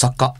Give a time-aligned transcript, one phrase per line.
[0.00, 0.32] 作家、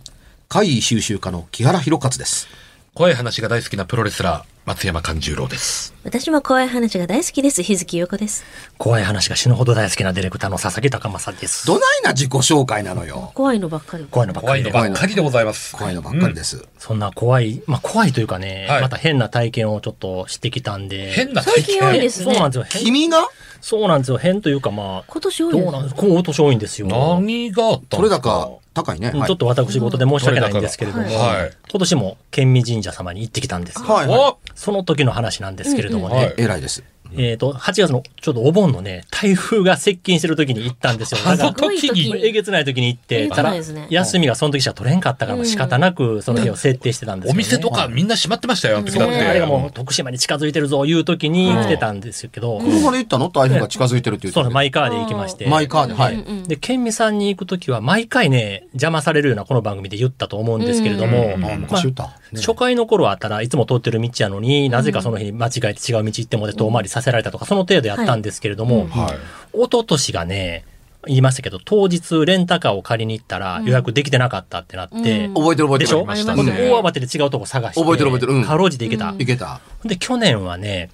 [0.49, 2.46] 怪異収集家の木原博勝です。
[2.95, 5.95] 怖い話が大好きなプロレスラー、松山勘十郎です。
[6.04, 7.65] 私も怖い話が大好きです。
[7.65, 8.45] 日月陽子です。
[8.79, 11.67] 怖い話が死ぬほど大好きなディレクターの佐々木隆正です。
[11.67, 13.33] どないな自己紹介なのよ。
[13.35, 14.07] 怖いのばっかり。
[14.09, 14.71] 怖いのばっかりで。
[14.71, 15.75] 怖いのばっかりでございます。
[15.75, 16.64] 怖いのばっかりです。
[16.79, 21.11] そんな怖い、まあ怖いというかね、はいまた変な体験をちょっとしてきたんで。
[21.11, 22.27] 変な最近多いですね。
[22.27, 22.64] そうなんですよ。
[22.84, 23.27] 変君が？
[23.61, 24.18] そうなんですよ。
[24.18, 26.86] 変というかまあ、今年多いどうなんです今年多いんですよ。
[26.88, 28.50] 何があったん取れですか？
[28.75, 29.11] 高高いね。
[29.11, 33.88] はいちょっと私事で申し訳ないんですけれども、取れ高がはい今年も県民神社様に行ってきたんですよ。
[33.88, 34.18] はいはい。
[34.18, 36.84] おその時の話なんですけれどもね、うんうんはい偉いです。
[37.16, 41.20] えっ、と、8月のちょうどお盆のね、台風が接近してる時に行ったんですよ。
[41.24, 43.54] あのだから時にえげつない時に行って、ただ
[43.88, 47.38] 休みがその時しか取れんかったから、仕方なくその日を設定してたんですおよ、ね。
[47.38, 49.16] 店とかみんな閉まってましたよ、あの時だって。
[49.16, 53.30] あれがもう徳島に近づいてるぞ、いう時に来てたんですけど、車で行ったの？
[53.30, 55.48] 台風が近づいてるって言ってそうマイカーで行きまして。
[55.48, 56.14] マイカーで、はい。
[56.14, 62.04] うんで、県民さんに行くときは、毎回ね、邪魔されるようなこの番組で言ったと思うんですけれども、うんあ、昔言った。
[62.04, 69.16] ね初回の頃はただ、いつも通ってる道やのに、なぜかその日間違えて違う道行ってもで遠回りさせられたとか、その程度やったんですけれども、はい。
[69.56, 70.64] 一昨年がね、
[71.06, 75.34] 言いましたけど、当日レンタカーを借りに行ったら予約できてなかったってなって、うん。
[75.34, 75.78] 覚えてる覚えてる。
[75.78, 76.06] でしょ？
[76.42, 76.70] ね。
[76.70, 78.32] 大慌てで違うとこ探して、覚えてる覚えてる。
[78.34, 78.44] うん。
[78.44, 79.14] かろうじて行けた。
[79.18, 79.60] いけた。
[79.84, 80.90] で、去年はね、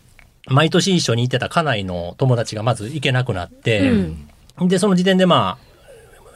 [0.46, 3.91] 毎年一緒に行ってた家内の友達がまず行けなくなって、
[4.61, 5.73] で、その時点でまあ、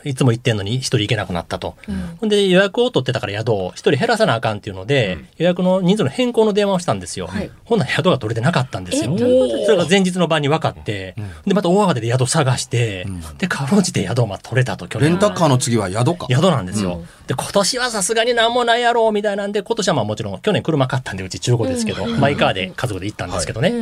[0.04, 1.77] いつも行ってんのに一人行けなくなったと。
[2.18, 7.27] ほんで予約を取ってたから宿を一人減らさなあかんっていうので、予約の人数の変更の電話をしたんですよ。
[7.27, 9.16] はいほんなら宿が取れてなかったんですよ。
[9.19, 9.24] そ
[9.72, 11.14] れが前日の晩に分かって、
[11.46, 16.26] で、また大慌てで宿探して、で、かろうじて宿をまあ取れたと、去年レンタカーの次は宿か？
[16.30, 17.02] 宿なんですよ。
[17.26, 23.72] で、今年はさすがになんもないやろうみたいなんで、今年はまあもちろん、去年車買ったんで、うち中古ですけど、マイカーで家族で行ったんですけどね。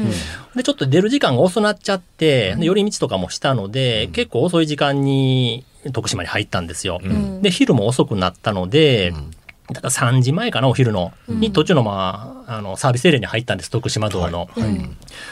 [0.56, 7.01] で、ちょっと出る時間が遅なっちゃって、で寄り道とかもしたので、結構遅い時間に徳島に入ったんですよ。
[7.42, 9.12] で、昼も遅くなったので、
[9.73, 11.12] だから3時前かな、お昼の。
[11.28, 14.48] に途中のまあ、あの、サービスエリアに入ったんです、徳島道の。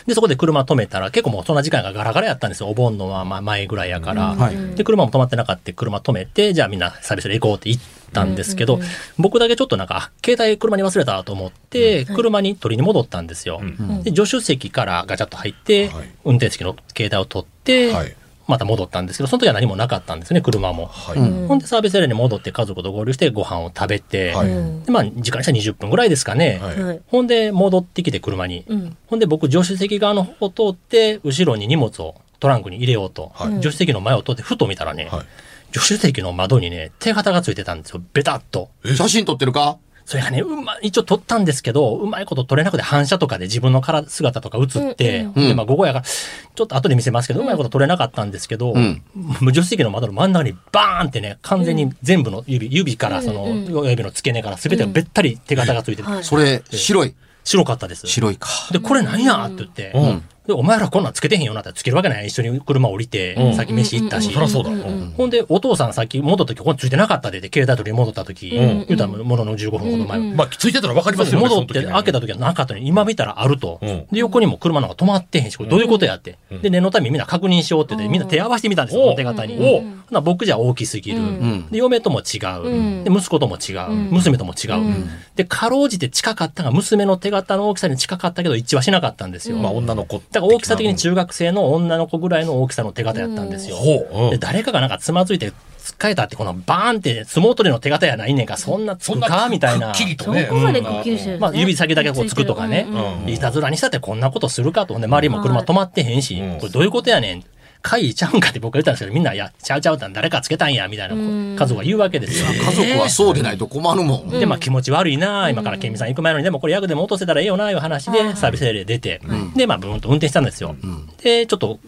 [0.07, 2.69] で、そこで車止めたら、結構もうそんな時間がガラガラやったんですよ。
[2.69, 4.35] お盆のま前ぐらいやから。
[4.35, 4.75] はい。
[4.75, 8.81] で、車も止まってなかった車止めて、じゃあみんなサービスで行こうって言ったんですけど、
[9.19, 13.61] 僕だけちょっとなんか、あ携帯車に忘れたと思って、車に取りに戻ったんですよ。
[14.03, 16.11] で、助手席からガチャッと入って、はい。
[16.25, 20.87] 運転席の携帯を取って、はいまた戻ったんですけど、その時は何もなかったんですね、車も。
[20.87, 21.19] はい。
[21.49, 26.59] ほんでサービスエリアに戻って家族と合流してご飯を食べて、はいでまあ時間にしたら20分ぐらいですかね。
[26.63, 27.01] はいはい。
[27.07, 28.65] ほんで戻ってきて車に。
[28.69, 35.27] うんほんで僕助手席側の方を通って、後ろに荷物をトランクに入れようと、はい助手席の前を通ってふと見たらね、はい
[35.73, 38.01] 助手席の窓にね、手形がついてたんですよ。
[38.13, 38.69] ベタっと。
[38.85, 39.79] 写真撮ってるか？
[40.07, 49.03] それがね、うま、一応撮ったんですけど、うまいこと撮れなくて反射とかで自分の体姿とか映って、うんうんで、まあ午後やから、ちょっと後で見せますけど、うまいこと撮れなかったんですけど、ん。
[49.41, 53.45] 無助手席の窓の真ん中にバーンってね、完全に全部の指、指からその、
[53.81, 56.25] 親指の付け根から全てがべったり手形がついてて、はい。
[56.25, 57.15] それ、白い。
[57.43, 58.07] 白かったです。
[58.07, 58.49] 白いか。
[58.73, 59.45] で、これ何や？
[59.47, 62.27] って言って、うんで、お前らこんなんつけてへんよなってつけるわけない。
[62.27, 64.31] 一緒に車降りて、うんさっき飯行ったし。
[64.31, 64.71] そりゃそうだ。
[64.71, 70.19] うんほんで、お父さんさっき戻った時、ここついてなかったで、で携帯取り戻った時、ん言うたらものの15分ほど前。
[70.35, 71.49] まあ、ついてたら分かりますよね。
[71.49, 73.79] 戻って開けた時はなかったのに、今見たらあると。
[73.81, 76.37] うんで、横にも車なんか止まってへんし、これどういうことやって。
[76.63, 79.83] で、念のためにみんな確認しようって言って、みんな手合わせてみたんですよ、手形に。
[80.11, 81.21] な僕じゃ大きすぎる。
[81.21, 83.05] んで、嫁とも違う。
[83.05, 83.91] で、息子とも違う。
[84.13, 85.07] 娘とも違う。
[85.37, 89.57] で、かろうじて近かったが、娘の手形の大きさに近かったけど、一致はしなかったんですよ。
[89.57, 90.21] まあ、女の子。
[90.35, 93.77] だから大きさ的に中学生の女の子ぐらいの大きさの手形やったんですよ。
[93.77, 94.25] ほう。
[94.25, 99.49] うんで、誰かがなんかつまずいて、つっかえたって、このバーンって相撲取りの手形やないねんか、そんなつくか？
[99.51, 99.93] みたいな。
[99.93, 100.47] くっきりとそね。
[100.49, 101.39] こまでくっきりしてるんですね。
[101.39, 103.29] まあ、指先だけこうつくとかねうんうん。
[103.29, 104.95] いたずらにしたってこんなことするかと。
[104.95, 107.45] ほんで、周りも車止まってへんしうん、これどういうことやねん。
[107.85, 112.47] 会ちゃうんかって僕は言ったんですけど、みんな、いや、ちゃうちゃうって誰かつけたんや、みたいな家族が言うわけですよ。
[112.47, 114.31] 家族はそうでないと困るもん。
[114.31, 119.21] で、まあ気持ち悪いな今からケンミさん行く前のに、でもこれ役でも落とせたらええよないう話でサービスエリア出て、
[119.55, 120.75] で、まあブーンと運転したんですよ。
[121.23, 121.79] で、ちょっと、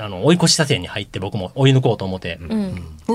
[0.00, 2.40] あの、追い越し車線に入って僕も追い抜こうと思って、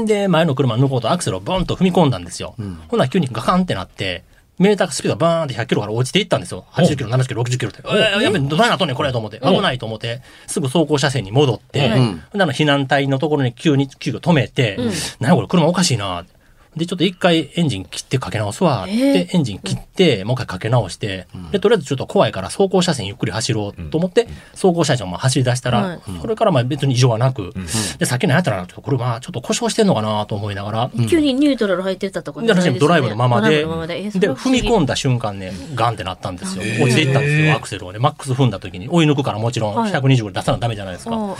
[0.05, 2.55] で、前の車抜こうとアクセルをブンと踏み込んだんですよ。
[2.87, 4.23] ほんなら急にガカンってなって、
[4.59, 6.65] メータースピードがバーンって100キロから落ちていったんですよ。
[6.73, 7.81] 80キロ、70キロ、60キロって。
[7.85, 9.39] えーやべ、どないなっとんねん、これと思って。
[9.39, 12.23] 危ないと思って、すぐ走行車線に戻って、ん。
[12.31, 14.77] ほんなら避難隊のところに急に、急遽止めて、
[15.19, 16.25] 何やこれ車おかしいな。
[16.75, 18.85] で、ちょっと一回エンジン切ってかけ直すわ。
[18.87, 19.13] えー。
[19.13, 27.53] で、エンジン切って、もう一回かけ直して、で、とりあえずちょっと怖いから走行車線ゆっくり走ろうと思って、走行車線をまあ走り出したら、はいそれからまあ別に異常はなく、
[27.97, 34.09] で、さっきのやったら、ちょっとこれまあちょっと故障してんのかなと思いながら、急にニュートラル入ってたとかで、私もドライブのままで、ドライブのままで。
[34.09, 36.63] 踏み込んだ瞬間ね、ガンってなったんですよ。
[36.63, 37.99] 落ちていったんですよ、アクセルをね。
[37.99, 39.91] マックス踏んだ時に、追い抜くからもちろん、はい。
[39.91, 41.15] 120ぐらい出さなダメじゃないですか。
[41.15, 41.35] あ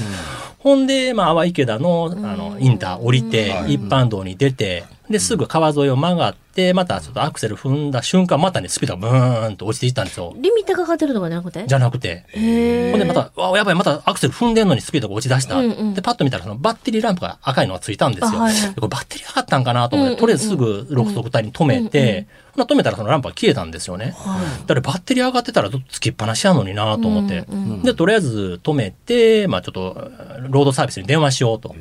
[0.60, 3.76] ほんで、まあ、淡池田の、あの、インター降りて、はい。
[3.76, 10.34] 一般道に出て、で、すぐ川沿いを曲がって、またちょっとアクセル踏んだ瞬間、またね、スピードがブーンと落ちていったんですよ。
[10.36, 11.66] リミッターかかってるとかじゃなくて？
[11.66, 12.26] じゃなくて。
[12.30, 15.56] へほんでまた、わやばい、またアクセル踏んでんのにスピードが落ち出した。
[15.56, 18.40] うんうんで、パッと見たらそのバッテリーランプが赤いのがついたんですよ。
[18.40, 24.16] あはいこれバッテリー上がったんかなと思って、とりあえずすぐ6速帯に止めて、止めたらそのランプが消えたんですよね。
[24.62, 27.46] だからバッテリー上がってたらずっとつきっぱなしやのになと思って。
[27.84, 30.12] で、とりあえず止めて、まあちょっと、
[30.50, 31.74] ロードサービスに電話しようと。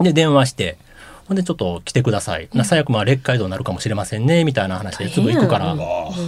[0.00, 0.78] で、電話して、
[1.28, 2.48] ほんでちょっと来てください。
[2.54, 5.76] な最悪まあ劣化移動になるかもしれませんね、みたいな話ですぐ行くから、っ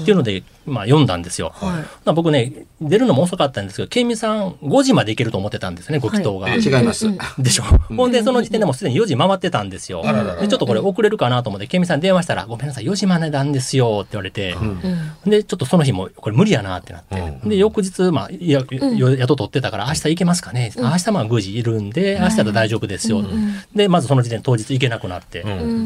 [0.04, 1.54] ていうので、まあ読んだんですよ。
[1.62, 6.54] まあ僕ね、出るのも遅かったんですけど、ケンミさん5時まで行けると思ってたんですね、ご祈祷が。
[6.54, 7.06] 違います。
[7.38, 7.62] でしょ。
[7.62, 10.02] ほんで、その時点でもうすでに4時回ってたんですよ。
[10.38, 14.54] で、ちょっとこれ遅れるかなと思って、ケンミさんに電話したら、ごめんなさい、4時までなんですよ、って言われて、
[15.24, 17.48] で、ちょっとその日も、これ無理やなってなって。
[17.48, 23.24] で、翌日、まあ、いや、よ宿取ってたから、明日行けますかね、明日まあ9時いるんで、明日だと大丈夫ですよ。
[23.74, 25.42] で、まずその時点当日行けなくなって、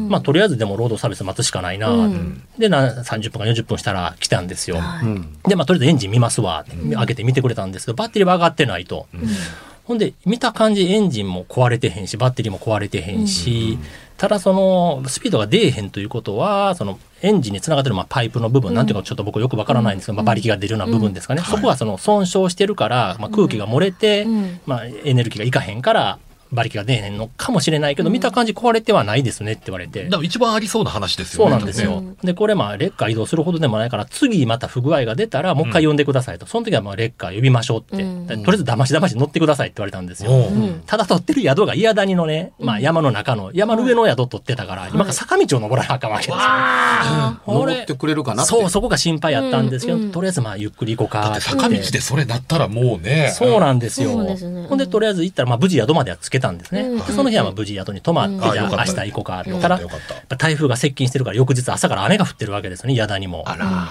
[0.09, 2.09] まあ、とりあえずでもロードサービス待つしかないな、
[2.57, 4.77] で、な30分か40分したら来たんですよ。
[5.47, 9.07] で、まあ、とりあえずエンジン見ますわ、って開けて見てくれたんですけど、バッテリーは上がってないと。
[9.85, 13.77] ほんで、見た感じエンジンも壊れてへんし、バッテリーも壊れてへんし、
[14.17, 21.43] ただその、スピードが出えへんということは、その、エンジンにつながってるまあパイプの部分、なんていうかちょっと僕よくわからないんですけど、まあ、馬力が出るような部分ですかね。
[21.43, 24.25] そこがその損傷してるから、まあ、空気が漏れて、
[24.65, 26.17] まあ、エネルギーがいかへんから、
[26.51, 30.11] 馬力が出えへんのかもしれないけど、見た感じ壊れてはないですねって言われてだ。
[30.11, 31.51] から一番ありそうな話ですよね。
[31.51, 32.03] そうなんですよ。
[32.23, 36.45] で、これまあ、レッカー移動するほどでもないから、次また不具合が出たら、もう一回呼んでくださいと。
[36.45, 38.03] その時はまあ、レッカー呼びましょうって。
[38.03, 40.31] うんでとりあえず騙し騙し乗ってくださいって言われたんですよ。
[40.85, 46.37] ただ取ってる宿が嫌谷のね、まあ山の中の、山の上の宿取ってたから、今から坂道を登らなあかんわけですよ。
[47.47, 48.49] 登ってくれるかなって。
[48.49, 53.31] そう、そこが心配やったんですけど、うんうんとりあえずまあゆっくり行こうかだって坂道でそれなったらもうね。
[53.33, 54.11] そうなんですよ。
[54.11, 56.81] そうですねほんで、とりあえず行ったら、まあ、無事宿まではつけたんですね。
[56.81, 56.97] うん。
[56.99, 58.41] でその日はまあ無事宿に泊まって、うん。
[58.41, 59.69] じゃあ明日行こうかってよ言った。
[59.69, 63.45] ら、台風が接近してるから、翌日朝から雨が降ってるわけですよね、宿にも。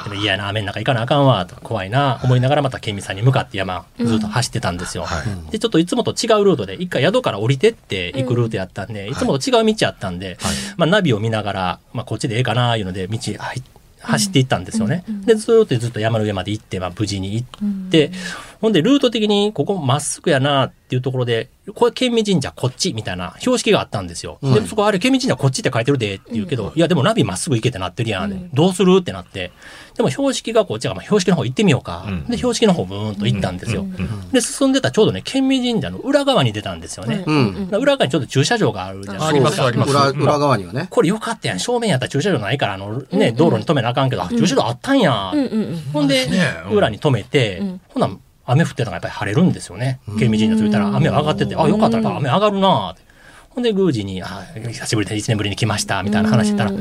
[0.05, 5.05] でも嫌やな、雨の中行かなあかんわ、とか怖いな、思いながらまた県民さんに向かって山、ずっと走ってたんですよ。
[5.05, 5.51] はい。
[5.51, 10.39] で、ちょっといつもと違うルートで、一回宿から降りてって行くルートやったんで、いつもと違う道やったんで、
[10.77, 13.63] まあ、ナビを見ながら、まあ、こっちでええかな、いうので、道入っ
[14.05, 15.05] 走っていったんですよね。
[15.25, 18.13] で、ずーっとずっと山の上まで行って、まあ、無事に行って、
[18.61, 24.39] ほんで、ルート的にここまっすぐやなっていうところで、これ、県民神社こっちみたいな標識があったんですよ。
[24.43, 28.51] で、そこあれ、県民神社こっちって書いてるでって言うけど、いや、でもナビまっすぐ行けってなってるやん。
[28.53, 29.53] どうするってなって。
[29.97, 32.01] でも標識がこっちが、まあ、標識の方行ってみようか。
[32.11, 33.87] んで、標識の方ブーンと行ったんですよ。
[34.33, 37.23] で、進んでたらちょうどね、県民神社の裏側に出たんですよね。
[37.27, 37.69] うん。
[37.71, 40.89] 裏側にちょっと駐車場があるじゃないありますあります裏裏側にはね。
[40.91, 41.61] これよかったやん。
[41.61, 45.31] 正面やったら駐車場ないから、あの、ね、道路に止めなあかんけど、あ駐車場あったんや。
[45.33, 45.83] うんうんうん。
[45.93, 46.27] ほんで、
[46.73, 48.11] 裏に止めて、んほな、
[48.47, 50.01] 雨降ってたからやっぱり晴れるんですよね。
[50.19, 53.03] 県民神社着いたら雨上がってて、あ、よかったら雨上がるなって。
[53.51, 56.73] ほんで、宮司に、あ、久しぶりで1年ぶりに来ました、みたいな話してたら、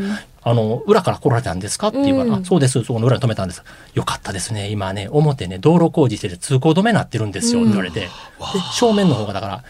[0.44, 3.64] あの、裏から来られたんですかって言うから、あそうです、そこの裏に止めたんです。
[3.94, 4.70] よかったですね。
[4.70, 8.02] 今ね、表ね、道路工事してて通行止めになってるんですよ、って言われて。
[8.02, 8.10] で、
[8.74, 9.64] 正面の方がだから、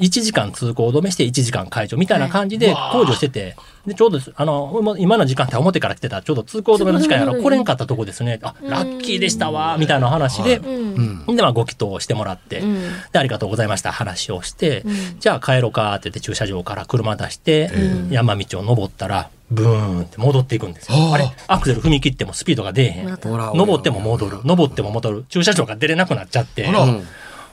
[0.00, 3.54] 1時間通行止めして1時間解除みたいな感じで工事をしてて、
[3.86, 8.38] で、ちょうど、あの、今の時間って表から来てたらちょうど通行止めの時間やら来れんかったとこですね。
[8.42, 11.36] あ、ラッキーでしたわ、みたいな話で、うん。
[11.36, 12.82] で、まあ、ご祈祷をしてもらって、ん。
[13.12, 14.84] で、ありがとうございました、話をして、
[15.18, 17.70] じゃあ帰ろうかって言って駐車場から車出して、
[18.10, 21.12] 山道を登ったら、ブーンって戻っていくんですよ。
[21.12, 24.38] あれアクセル踏み切ってもスピードが出えへん登っても戻る。
[24.44, 25.24] 登っても戻る。
[25.28, 26.66] 駐車場が出れなくなっちゃって。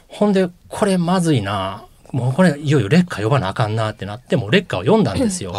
[0.08, 1.84] ほんで、これまずいな。
[2.12, 5.54] もうこれ、いよいよレッカー呼ばなあかんなってなって、もうレッカーを呼んだんですよ。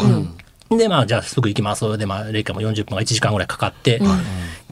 [0.71, 1.99] で、まあ、じゃあすぐ行きます。
[1.99, 4.01] で、まあ、レッカーも40分か1時間ぐらいかかって、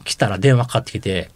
[0.03, 1.29] 来たら電話かかってきて、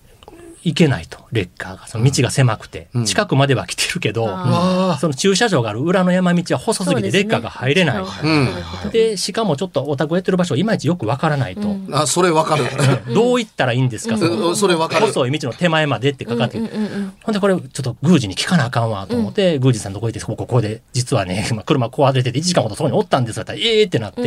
[0.64, 1.88] 行けないと、レッカーが。
[1.88, 3.06] その道が狭くて、うん。
[3.06, 8.04] 近くまでは来てるけど、ああその駐車場がある裏の山道は細すぎてレッカーが入れない。
[8.24, 8.92] うん。
[8.92, 11.76] で、しかもちょっとお宅やってる場所いまいちよくわからないと。
[11.92, 12.66] あ、それわかる。
[13.14, 14.56] どう行ったらいいんですか、そのうん。
[14.56, 15.08] それわかる。
[15.08, 16.86] 細い道の手前までってかかってきて、うん。
[16.86, 16.92] うん。
[16.94, 17.14] うん。
[17.24, 17.34] ほん。
[17.34, 18.92] でこれちょっと宮司に聞かなあかん。
[18.92, 19.92] わと思って、宮司さん。
[19.92, 23.26] のとこ行って、ここここで、実はね、まあ車壊れてて1時間ほどそこにおったん。
[23.26, 23.44] ですよ。
[23.44, 24.24] って言ったらええってなって、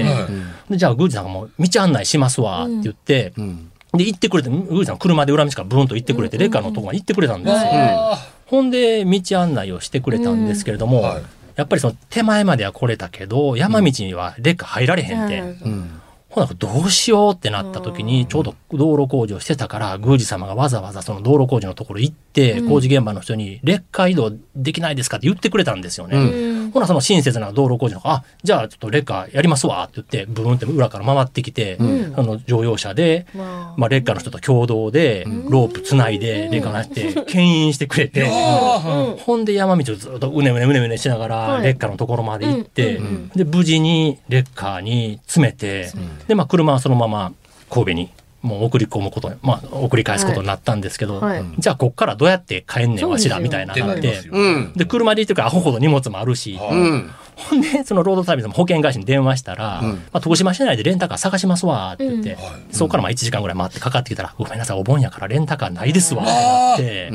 [0.70, 1.24] でじゃあ宮司さん。
[1.24, 7.58] がもう道案内しますわって言って、うんで行ってくれて、宮司さん車で裏道からブーンと行ってくれて、レッカーのとこまで行ってくれたんですよ。
[7.62, 11.22] あほんで道案内をしてくれたんですけれども、はい。
[11.56, 15.40] やっぱりその手前までは来れたけど、山道にはレッカー入られへんって。
[15.40, 16.00] うん。
[16.34, 26.18] ほな、どうしようってなった時に、ちょうど道路工事をしてたから、宮司様がわざわざその道路工事のところ行って、工事現場の人に、劣化移動できないですかって言ってくれたんですよね。
[26.18, 26.20] う
[26.60, 31.78] んほなその親切な道路工事の子、あ、じゃあちょっとレッカーやりますわって言って、ブーンって裏から回ってきて、
[32.16, 41.62] あの乗用車で、まあレッカーの人と共同で、ロープつないで、レッカーなして、牽引してくれて、ほんで山道をずっとうねうねうねうねしながら、はい。
[41.64, 43.00] レッカーのところまで行って、
[43.34, 45.90] で、無事にレッカーに詰めて、
[46.28, 47.32] で、まあ車はそのまま
[47.70, 48.10] 神戸に
[48.44, 51.44] もう送り込むことに、まあ送り返すことになったんですけど、はい。
[51.58, 54.20] じゃあこっからどうやって帰んねんわしらみたいなってのがあって。
[54.76, 57.10] で、車で行ってるからアホほど荷物もあるし、うん。
[57.36, 62.36] ほんで、そのロードサービスの保険会社に電話したら、まあ、徳島市内でレンタカー探しますわって言って、
[62.70, 67.10] そこからまあ1時間ぐらい待ってかかってきたら、ごめんなさい、お盆やからレンタカーないですわってなって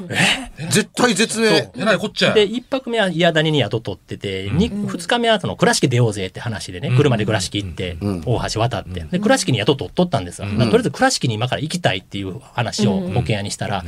[0.00, 0.70] う、ん。
[0.70, 1.70] 絶対絶命。
[1.76, 2.32] えらいこっちゃ。
[2.32, 7.96] で、1泊目は嫌谷に宿取ってて、に2日目はその倉敷出ようぜって話でね、車で倉敷行って、
[8.26, 10.48] 大橋渡って、で、倉敷に宿取っとったんですよ。
[10.48, 13.84] とりあえず倉敷に今から行きたいっていう話を保険屋にしたら、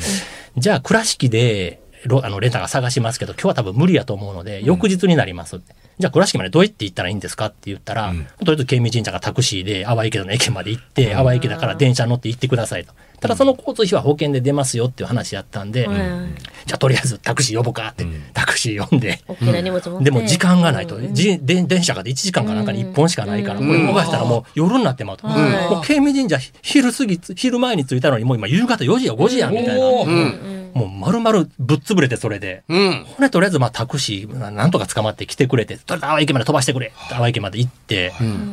[0.56, 5.74] じゃあ倉敷で、ロあのレンタカー探しますけど、今日は多分無理やと思うので、翌日になりますって。
[5.98, 12.92] じゃあ倉敷までどうやって行ったらいいんですかって言ったら、とりあえず県民神社がタクシーで淡池田の駅まで行って、淡池田から電車乗って行ってくださいと。
[13.20, 16.34] ただその交通費は保険で出ますよっていう話やったんで、うん。
[16.66, 20.04] じゃあとりあえずタクシー呼ぼうかって、タクシー呼んで、大きな荷物持って。
[20.04, 25.26] でも時間がないと、じで電車がで1時間かなんかに1本しかないから、これ逃したらもう夜になってまうと。
[25.26, 30.63] うんもう県民神社昼過ぎ、昼前に着いたのにもう今夕方4時や5時やみたいな。
[30.74, 32.64] もう丸々ぶっ潰れてそれで。
[32.68, 33.04] うん。
[33.04, 36.92] ほんでとりあえずまあタクシーなんとか捕まって来てくれて、とりあえず淡池まで飛ばしてくれ。
[37.10, 38.10] 淡池まで行って、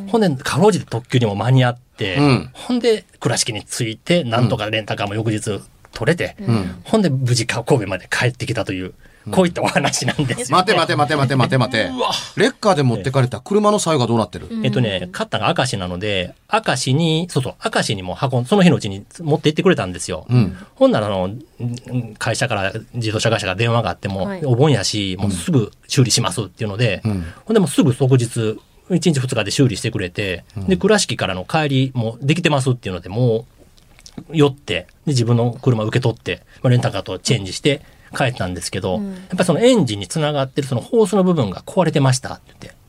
[0.08, 2.50] ほんでかろうじて特急にも間に合って、うん。
[2.54, 5.60] ほんで倉敷に着いて、なんとかレンタカーも翌日
[5.92, 6.82] 取れて、ん。
[6.84, 8.94] ほんで無事神戸まで帰ってきたという、
[9.30, 10.58] こういったお話なんですよ。
[10.58, 11.90] 待て待て待て待て待て待て。
[12.38, 14.48] レッカーで持ってかれた車の際がどうなってる？
[14.64, 20.26] えっとね、買ったのが明石なので、明石に、そうそう、明石にも運ん、その日のうちに持って行ってくれたんですよ。
[20.34, 20.58] ん。
[20.76, 21.40] ほんなら、あの、ん
[22.18, 24.46] 会社から、自動車会社から電話があっても、はい。
[24.46, 27.26] お盆やし、もうすぐ修理しますっていうので、ん。
[27.46, 28.58] ほんでもうすぐ即日、
[28.90, 33.62] 1日2日で修理してくれて、で、倉敷からの帰りもできてますっていうので、もう、
[34.34, 37.82] 寄って、で、自分の車受け取って、まあ、レンタカーとチェンジして
[38.16, 39.02] 帰ったんですけど、やっ
[39.32, 42.82] ぱりそのエンジンにつながってるそのホースの部分が壊れてましたって言って。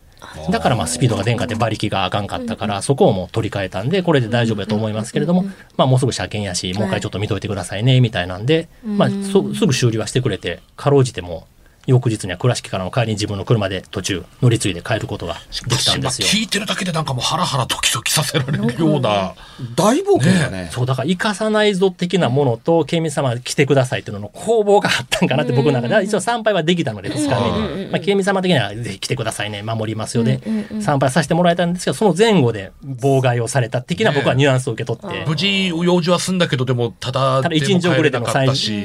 [0.51, 5.45] だからまあスピードが出んかって馬力があかんかったから、そこをもう取り替えたんで、これで大丈夫やと思いますけれども、
[5.77, 11.47] まあもうすぐ車検やし、もう一回ちょっと見といてくださいね、みたいなんで、まあそすぐ修理はしてくれて、かろうじても、
[11.87, 15.35] 翌日には倉敷からの帰りに自分の車で途中乗り継いで帰ることが
[15.69, 16.29] できたんですよ。
[16.29, 19.35] 聞いてるだけでなんかもうハラハラドキドキさせられるような。
[19.75, 20.69] 大冒険だね。
[20.73, 27.91] そう、だから生かさないぞ的なものと、県民様来てくださいっていうのの攻防があったんかなって僕の中で、一応参拝はできたので、2日目に。
[27.91, 30.41] まあ、県民様的にはぜひ来てくださいね、守りますよで、
[30.81, 38.33] 参拝させてもらえたんですけど、その前後で妨害をされた的な僕はニュアンスを受け取って、無事、用事は済んだけど、でも、ただ一日遅れての帰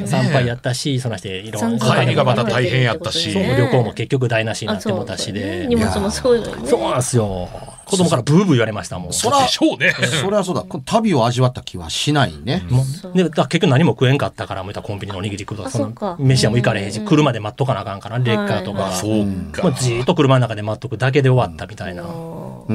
[0.07, 5.65] 参拝やねったし、そのしていろんな参帰りがまた大変やったしそうね旅行も結局台無しになあってもたしで。
[5.67, 6.67] 荷物もそうよね。
[6.67, 7.49] そうなんですよ。
[7.85, 9.13] 子供からブーブー言われましたもん。
[9.13, 9.91] そらでしょうね。
[10.21, 10.65] それはそうだ。
[10.85, 12.65] 旅を味わった気はしないね。
[12.69, 18.81] もうでだから結局何も食えんかったから、もうコンビニのおにぎり食うとか、そのあそっか飯屋も行かれへんし、車で待っとかなあかんから、レッカーとか。
[18.81, 18.91] は
[19.79, 22.03] じーっと車の中で待っとくだけで終わったみたいな。
[22.03, 22.56] うん。
[22.67, 22.73] で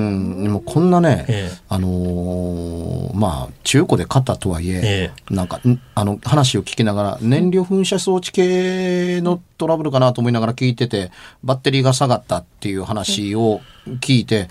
[0.48, 1.58] もこんなね、ええ。
[1.68, 5.34] あのーまあ、中古で買ったとはいえ、え。
[5.34, 11.10] なんか、んあの、話を聞きながら、燃料噴射装置系のトラブルかなと思いながら聞いてて、
[11.44, 14.48] バッテリーが下がったっていう話を聞いて、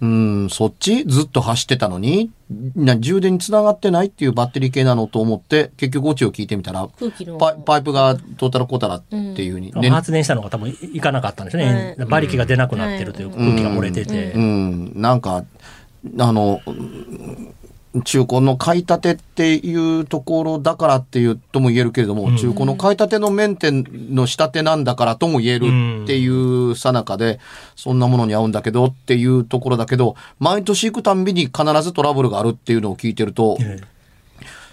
[0.00, 2.30] うん、そっちずっと走ってたのに、
[2.74, 7.38] な充電につながってないっていうバッテリー系なのと思って、結局オチを聞いてみたら、空気の。
[7.38, 11.96] パイパイプがどうたらこうたらっていうふうに、ね発電したのが多分いかなかったんですね。
[11.98, 14.32] 馬力が出なくなってるという空気が漏れてて。
[14.32, 15.44] うん、なんか、
[16.18, 16.60] あの、
[18.04, 27.38] 中古の買い立てっていうところだからっていうとも言えるけれども、中古の買い立てのメンテの仕立てなんだからとも言えるっていうさなかで、
[27.76, 33.91] そんなものに合うんだけどっていうところだけど、毎年行くたんびに必ずトラブルがあるっていうのを聞いてると、ええ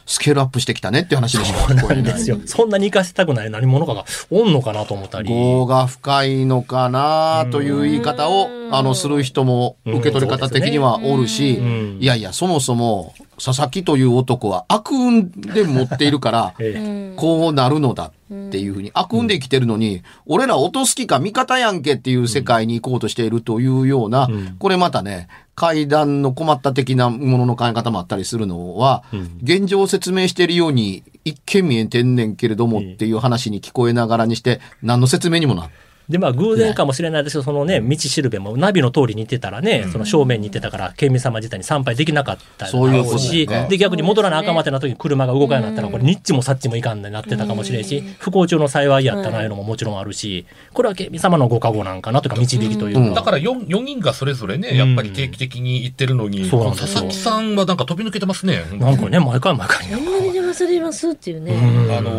[0.09, 2.03] スケールアップしてきたねっていう話でしか聞こえなん。
[2.03, 2.39] ですよ。
[2.45, 5.29] そんなに行かせたくない何者かがおんのかなと思ったり。
[5.29, 13.13] 業が深いのかなという言い方を、あの、する人も受け取り方的にはおるし、んいやいや、そもそも、
[13.43, 25.27] 佐々木という男は悪運で持っているから、 ええこうなるのだっていうふうに、悪運で生きてるのに、俺ら落とす気か味方やんけっていう世界に行こうとしているというような、これまたね、
[25.59, 29.03] 階段の困った的なものの考え方もあったりするのは、
[29.43, 35.69] 現状を説明しているように、一見見えてんねんけれどもっていう話に聞こえながらにして、何の説明にもな
[36.09, 43.67] で、まあ、偶然かもしれないですけど、そのね、道しるべもナビの通りに行ってたらね、その正面に行ってたから、県民様自体に参拝できなかったりそういうし、ね。
[43.69, 53.15] で、逆に戻らなあかんまってな時に車が動かなくなったら、これ、ニッチもサッチもいかんなってたかもしれんし、不幸中の幸いやったないうのももちろんあるし、これは県民様のご加護なんかなというか、導きというか。
[53.15, 56.87] だから 4, 4人がそれぞれね、やっぱり定期的に行ってるのに、そうなんですよ。
[56.87, 58.63] 佐々木さんはなんか飛び抜けてますね。
[58.79, 61.53] なんかね、毎回毎回ねこんなに出ます出ますっていうね。
[61.95, 62.11] あの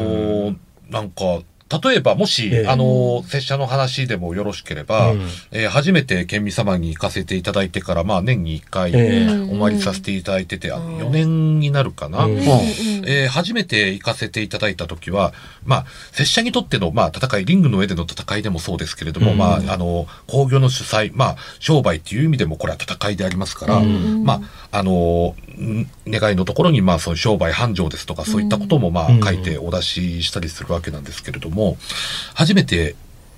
[0.52, 0.56] ー
[0.90, 1.40] なんか、
[1.84, 2.66] 例えばもし、ええ。
[2.66, 5.20] あのー拙者の話でもよろしければ、うん。
[5.52, 9.30] えー初めて県民様に行かせていただいてから、まあ年に1回ええ。
[9.50, 12.24] お参りさせていただいてて、あの4年になるかな。
[12.24, 12.32] うん。
[12.38, 15.32] えー初めて行かせていただいた時は、
[15.64, 19.38] まあ、拙者にとっての、まあ、戦い、リングの上での戦いでもそうですけれども、うん。
[19.38, 24.24] まあ、あの、工業の主催、まあ、商売っていう意味でもこれは戦いでありますから、うん。
[24.24, 29.20] まあ、あの、ん願いのところに、まあ、そういう商売繁盛ですとか、そういったことも、まあう、ん。
[29.22, 31.59] 書いてお出ししたりするわけなんですけれども、
[32.34, 32.94] 初めて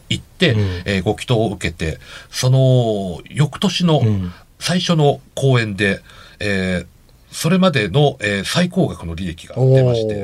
[0.09, 1.99] 行って、うんえーご祈祷を受けて、
[2.31, 6.00] その、翌年のうん最初の公演で、
[6.41, 6.87] えー
[7.35, 10.14] それまでの、えー最高額の利益が出まして、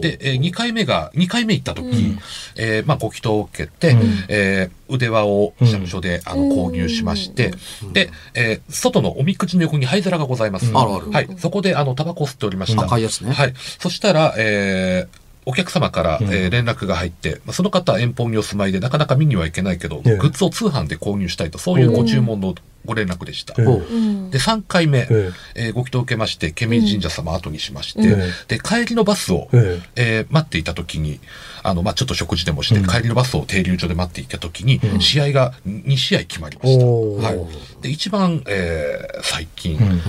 [0.00, 2.18] で、えー、2回目が、2回目行った時、うん
[2.56, 7.52] えーまあ、ご祈祷を受けて、うんえー腕輪を社務所で、あの、購入しまして、
[7.92, 10.70] で、えー外のおみくじの横に灰皿がございます。
[10.70, 11.28] うんあるあるはい。
[11.38, 12.82] そこで、あの、タバコを吸っておりました。
[12.84, 13.52] 赤いやつねはい。
[13.80, 16.26] そしたら、えーお客様から、うん。
[16.26, 20.16] えー連絡が入って、まあその方は遠方にお住まいでなかなか見にはいけないけど、ええ。
[20.16, 23.54] グッズを通販で購入したいと、そういうご注文のご連絡でした。
[23.54, 25.06] で、3回目、え
[25.54, 25.66] え。
[25.66, 28.30] えーご祈祷を受けまして、ケミ神社様後にしまして、うん。
[28.48, 30.20] で、帰りのバスを、ええ。
[30.22, 31.20] ー待っていた時に、
[31.62, 32.86] あの、まあ、ちょっと食事でもして、うん。
[32.86, 35.00] 帰りのバスを停留所で待っていた時に、うん。
[35.00, 36.84] 試合が2試合決まりました。
[36.86, 37.82] はい。
[37.82, 40.00] で、一番、えー最近、うん。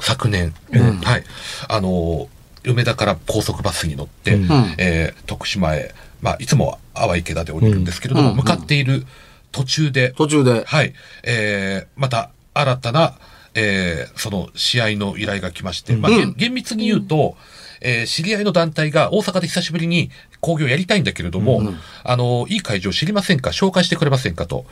[0.00, 0.96] 昨年、うん。
[1.00, 1.24] はい、
[1.68, 2.28] あのー
[2.64, 4.74] 梅田から高速バスに乗って、うん。
[4.78, 8.36] えー徳島へ、まあ、いつもは淡池田で降りるんですけれども、うん。
[8.36, 9.06] 向かっている
[9.52, 10.64] 途中で、途中で。
[10.64, 10.94] はい。
[11.22, 13.14] えー、また、新たな、
[13.54, 17.36] えー、その試合の依頼が来まして、まあ、うん厳厳密に言うと、
[17.80, 21.78] えー知り合いの団体が大阪で久しぶりに興行やりたいんだけれども、うん。
[22.02, 23.50] あの、いい会場知りませんか？
[23.50, 24.46] 紹介してくれませんか？
[24.46, 24.64] と。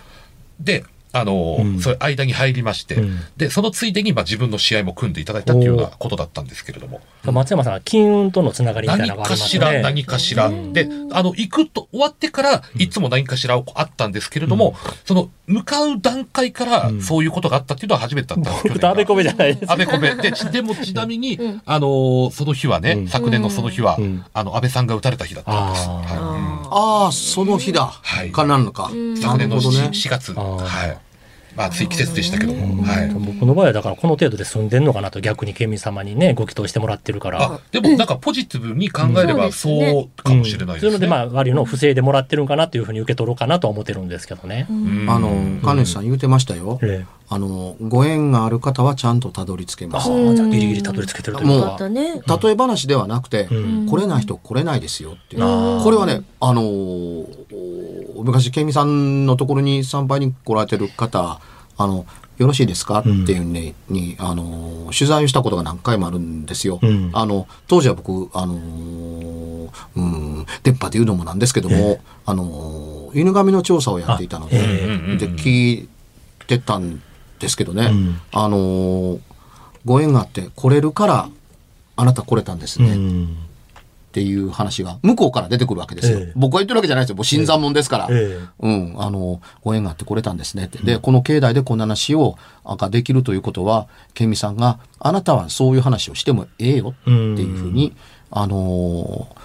[0.61, 7.01] で、あの、うんそれ間に入りまして、うんで、そのついでに、まあ、自分の試合も組んでいただいたっていうようなことだったんですけれども。
[7.25, 9.83] 松山さんは金運とのつながりみたいな何のがありますかしら、ね。
[9.83, 10.51] 何かしら。
[10.51, 19.71] で、あの、行くと、終わってから、いつも何かしらあったんですけれども、その、向かう段階からう、んそういうことがあったっていうのは初めてだったんです僕とあべこべじゃないです。
[19.71, 20.15] 安倍こべ。
[20.15, 25.87] で、ちでもちなみに、あのーその日はね、うん昨年のその日は、うんあの、安倍さんが撃たれた日だったんです。
[25.89, 27.87] あーはああ、その日だ。
[27.87, 28.91] はいかなんのか。
[29.21, 30.33] 昨年のるほどね 4, 月。
[30.33, 30.99] はい。
[31.57, 32.83] まあ、暑い季節でしたけども。
[32.83, 33.09] はい。
[33.11, 40.87] 僕の場合はだからこの程度で済んでんのかなと逆に県民様にねご祈祷してもらってるからあ、でもなんかポジティブに考えれば、うんそうかもしれないですね。
[40.87, 45.31] そういうのでまあ割りの不正でもらってるんかなっていうふうに受け取ろうかなとは思ってるんですけどね、うんあの、
[45.63, 46.79] 金主さん言うてましたよ。
[46.83, 50.11] えあの、ご縁がある方はちゃんとたどり着けます。
[50.11, 52.21] あじゃあギリギリたどり着けてるというかったね。
[52.43, 55.43] 例え話ではなくて、うん来れない人来れないですよっていう。
[55.83, 61.41] これはね、あのー昔、ケミさんのところに参拝に来られてる方、
[61.79, 62.07] あの、
[62.39, 63.01] よろしいですか？
[63.01, 66.79] っていうね、に、あのー取材をしたことが何回もあるんですよ。
[66.83, 67.11] うん。
[67.15, 75.17] あの、当時は僕、あのーうん、電波で言うのもなんですけども、えあのー犬神の調査をやっていたので、あえ。
[75.19, 75.89] で、聞い
[76.47, 77.01] てたん
[77.39, 78.21] ですけどね、うん。
[78.33, 79.21] あのー
[79.85, 81.29] ご縁があって来れるから、
[81.97, 82.95] あなた来れたんですね。
[84.13, 86.19] うんっていう話が向こうから出てくるわけですよ。
[86.19, 87.17] ええ僕が言ってるわけじゃないですよ。
[87.17, 88.09] もう新参者ですから。
[88.11, 88.95] ええうん。
[88.99, 90.79] あの、ご縁があってこれたんですねって。
[90.79, 97.95] で、この境内でこんな話を、あができるということは、ケンミさんが、あなたはそういう話をしてもええよっていうふうに、
[98.31, 99.43] あのー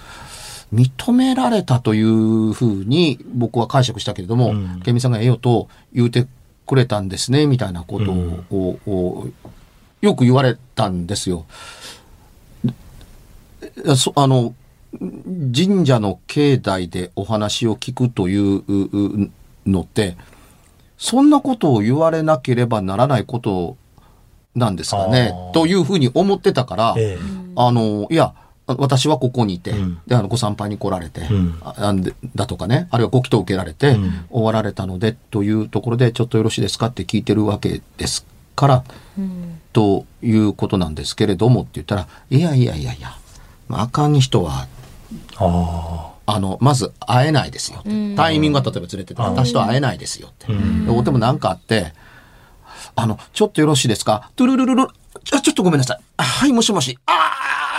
[0.70, 6.26] 認められたというふうに僕は解釈したけれども、うんケンミさんがええよと言うて
[6.66, 9.28] くれたんですね、みたいなことを、を
[10.02, 11.46] よく言われたんですよ。
[13.96, 14.54] そあの
[14.92, 19.30] 神社の境内でお話を聞くという
[19.66, 20.16] のって
[20.96, 23.76] そんなことを言われなければならないこと
[24.54, 27.18] なんですかねというふうに思ってたから、ええ。
[27.54, 28.34] あのいや
[28.66, 30.00] 私はここにいて、うん。
[30.06, 31.58] であのご参拝に来られて、うん。
[31.62, 31.94] あ
[32.34, 34.26] だとかねあるいはご祈祷を受けられて、うん。
[34.30, 38.84] 終わられたのでというところでちょっとよろしいですかって聞いてるわけですから
[39.16, 43.16] うんということなんですけれどもって言ったら、いやいやいやいや、
[43.68, 44.66] まあ、あかん人は、
[45.36, 47.90] ああの、まず会えないですよって。
[47.90, 50.52] うんタイミングが例えばずれてて、私と会えないですよって。
[50.52, 51.92] うんででもなんかあって、
[52.96, 54.30] あの、ちょっとよろしいですか？
[54.36, 54.88] トゥルルルル、
[55.24, 56.00] ちょ、ちょっとごめんなさい。
[56.16, 56.98] あはい、もしもし。
[57.06, 57.12] あ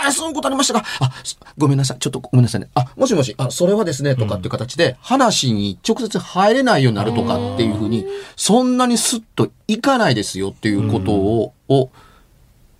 [0.04, 0.86] ああ、そういうことありましたか？
[1.00, 1.98] あ、すごめんなさい。
[1.98, 2.68] ちょっとごめんなさいね。
[2.74, 11.88] あ、もしもし、あ、それはですね、とかっていう形で、話に直接入れないようになるとかっていうふうに、そんなにスッといかないですよっていうことを、をい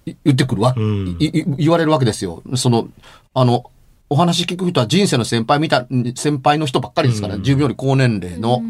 [0.06, 1.16] 言ってくるわ、ん。
[1.18, 2.42] いい言われるわけですよ。
[2.56, 2.88] その、
[3.34, 3.70] あの、
[4.08, 8.62] お話聞く人は人生の先輩みたい、先輩の人ばっかりですから、自分より高年齢の。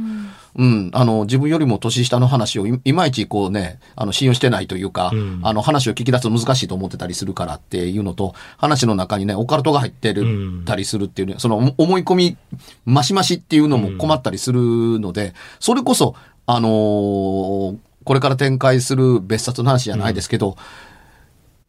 [0.57, 5.41] うん、あの、自分よりも年下の話をいいまいちこうね、あの、信用してないというか、ん。
[5.45, 10.65] あの、話を聞き出すの難しいと思ってたりするからっていうのと、話の中にね、オカルトが入ってる、うん。
[10.65, 12.37] たりするっていうね、その思い込み、
[12.85, 14.61] マシマシっていうのも困ったりする
[14.99, 16.17] ので、それこそ、
[16.47, 20.57] あのーこれから展開する別冊の話じゃないですけど、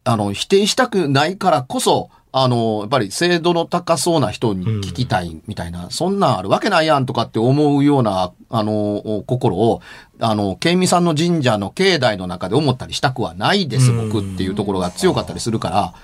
[0.04, 9.82] あの、否定したくないからこそ、あの、やっぱり精度の高そうな人に聞きたいみたいな、そんなんあるわけないやんとかって思うような、あの、心を、
[10.18, 15.94] あの、県民さんの神社の境内の中で思ったりしたくはないです、僕っていうところが強かったりするから、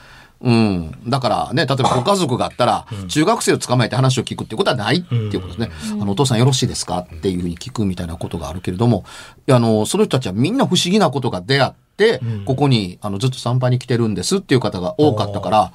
[0.40, 0.94] うん。
[1.08, 5.70] だからね、例えばご家族があったら、中学生を捕まえて話を聞くっていうことはないっていうことですね。
[6.00, 9.04] あの、お父さんよろしいですかっていうふうに聞くみたいなことがあるけれども、
[9.50, 11.87] あの、その人たちはみんな不思議なことが出会って、
[12.44, 15.72] ここに、あの、ずっと参拝に来てるんですっていう方が多かったから、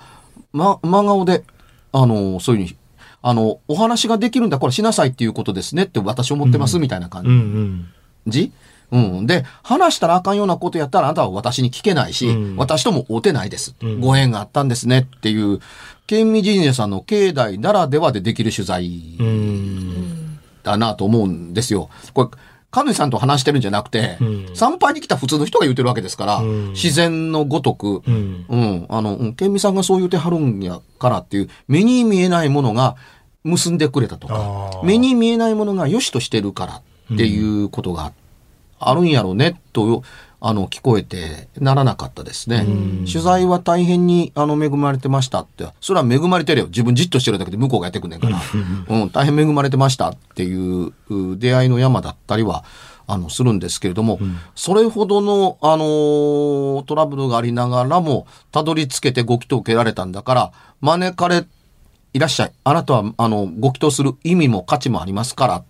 [0.54, 1.44] ま、真顔で、
[1.92, 2.78] あの、そういうふうに、
[3.22, 7.30] あの、お話ができるんだ、これしなさいっていうことですねって私思ってますみたいな感じ。
[7.30, 7.86] うんうん。
[8.28, 8.52] じ？
[8.92, 9.28] うん。
[9.28, 15.60] で、話したらあかんようなことやったらあなたは私に聞けないし、うん私とも会うてないです、うんご縁があったんですねっていう、
[16.06, 20.40] 県民神社さんの境内ならではでできる取材うん。
[20.64, 21.90] だなと思うんですよ。
[22.14, 22.38] これ、
[22.74, 24.56] 神主さんと話してるんじゃなくて、うん。
[24.56, 26.72] 参拝に来た普通の人が言ってるわけですから、うん。
[26.72, 28.46] 自然のごとく、うん。
[28.50, 32.96] うん、あの、うん県民さんがそう言うてはるんやからっていう、目に見えないものが
[33.44, 36.82] 結んでくれたとか目に見えないものが良しとしてるから
[37.14, 38.14] っていうことが
[38.80, 40.02] あるんやろうね、と、
[40.46, 42.66] あの、聞こえてならなかったですね。
[43.10, 45.70] 取材は大変に、あの、恵まれてましたって。
[45.80, 46.68] それは恵まれてるよ。
[46.68, 48.42] 自分じっとしてるだけで向こうがやってくんねんから。
[48.90, 52.66] うん、大変恵まれてましたっていうう出会いの山だったりは、
[53.08, 54.20] あの、するんですけれども、
[54.54, 60.52] それほどの、あのートラブルがありながらも、たどり着けてご祈祷を受けられたんだから、
[60.82, 61.46] 招かれ、
[62.12, 62.52] いらっしゃい。
[62.66, 65.64] あなたは、あの、ご祈祷する意味も価値もありますからっ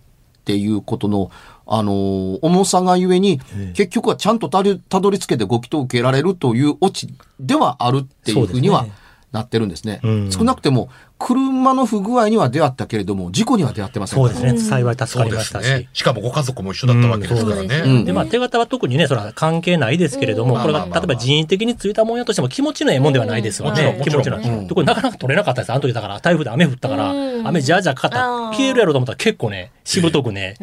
[0.44, 1.30] ていうことの、
[1.66, 3.40] あのー重さがゆえに、
[3.74, 8.86] 結局はちゃんとたどりたどり着けてご祈祷を受けられるというオチではあるっていうふうには
[9.32, 10.00] なってるんですね。
[10.02, 10.32] うん。
[10.32, 14.58] 少なくても、車の不具合には出会ったけれども、事故には出会ってませんそうですね。
[14.58, 15.64] 幸い助かりましたし。
[15.64, 15.88] すね。
[15.92, 18.04] しかもご家族も一緒だったわけですからね。
[18.04, 23.96] でまあ、手形は特にね、それは関係ないですけれども、うんこれが、例えば人為的についたもんやとしても気持ちのええもんではないですよね。
[23.98, 24.36] うん気持ちの。
[24.36, 25.72] うんで、これなかなか取れなかったです。
[25.72, 30.56] あの時だから、台風で雨降ったから、うん雨じゃあじゃあかかった消えるやろうと思ったら結構ね、しぶとくね。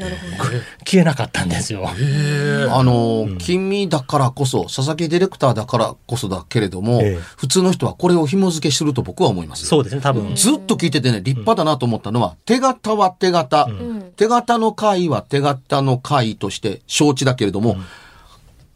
[0.86, 1.88] 消えなかったんですよ。
[1.88, 9.66] あの、君だからこそ、佐々木ディレクターだからこそだけれども、ええ普通の人はこれを紐付けすると僕は思います。
[9.66, 10.36] そうですね、多分。
[10.42, 14.12] ずっと聞いててね、立派だなと思ったのは、手形は手形、ん。
[14.16, 17.78] 手形の会は手形の会として承知だけれども、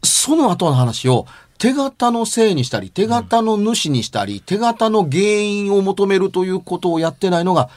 [0.04, 1.26] その後の話を、
[1.58, 7.68] 手形のせいにしたり、手形の主にしたり、手形の原因を求めるということをやってないのが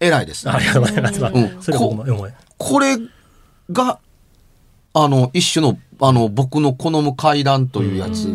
[0.00, 0.50] 偉いです。
[0.50, 1.20] ありがとうございます。
[1.20, 2.32] まあうんそれは僕も思い。
[2.58, 2.96] これ
[3.70, 4.00] が、
[4.92, 8.26] あの、一種の、あの、僕の好む階段というやつ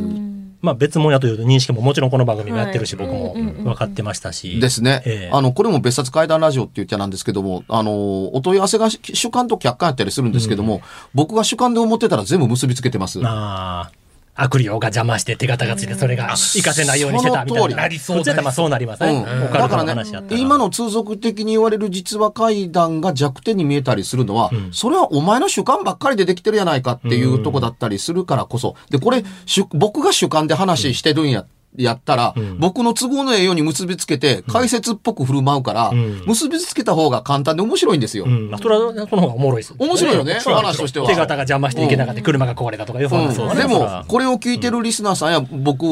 [0.65, 4.60] まあ別物やという認識ももちろんこの番組もやってるし、はい僕もうんうんうん分かってましたし。
[4.60, 5.01] ですね。
[5.06, 10.82] ええあの、これも別冊階段ラジオって言っちゃなんですけども、あの、お問い合わせが主観と客観やったりするんですけども、
[11.13, 13.19] 僕が主観で思ってたら全部結びつけてます。
[13.19, 13.91] まあ、
[14.36, 17.89] 悪霊が邪魔して手形がついて、それが活かせないようにしてたみたいな。
[18.00, 19.26] その通りそうなりますね。
[19.26, 19.95] うんだからね。
[20.32, 28.76] 今の通俗的に言われる実話怪談が弱点に見えたりするのは、んそれはお前の主観ばっかりでできてるやないかっていうとこだったりするからこそ。
[28.89, 31.45] で、これ、主僕が主観で話してるんや、
[31.78, 32.60] やったら、ん。
[32.60, 36.24] 僕の都合のええように結びつけて、解説っぽく振る舞うから、ん。
[36.26, 38.26] 結びつけた方が簡単で面白いんですよ。
[38.26, 38.50] うん。
[38.50, 39.76] まあ、それは、その方がおもろいです。
[39.78, 41.08] 面白いよね、話としては。
[41.08, 45.86] 手形が邪魔していけなかった、車が壊れたとかいう話うん、でも、これを聞いてるリスナーさんや僕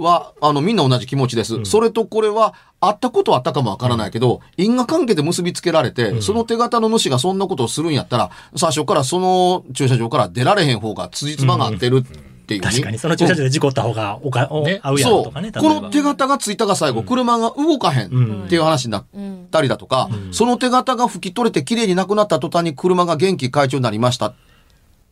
[0.00, 1.64] は、あの、みんな同じ気持ちです。
[1.64, 12.18] それとこれは、あったことはあったかもわからないけど、因果関係で結びつけられて、その手形の主がそんなことをするんやったら、最初からその駐車場から出られへん方が辻褄が合ってるって
[12.54, 14.80] いう、確かに、その駐車場で事故った方がおか、おね。
[14.82, 15.24] 合うやろそう。
[15.24, 15.52] とかね、。
[15.52, 19.04] この手形がついたが最後、車が動かへんっていう話になっ
[19.50, 24.34] たりだとか、その手形が拭き取れて綺麗になくなった途端に車が元気会長になりましたっ